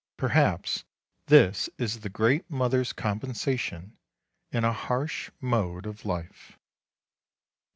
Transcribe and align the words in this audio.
Perhaps 0.17 0.83
this 1.27 1.69
is 1.77 1.99
the 1.99 2.09
great 2.09 2.49
Mother's 2.49 2.91
compensation 2.91 3.99
in 4.51 4.63
a 4.63 4.73
harsh 4.73 5.29
mode 5.39 5.85
of 5.85 6.05
life. 6.05 6.57